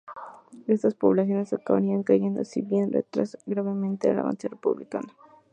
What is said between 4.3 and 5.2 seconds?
republicano.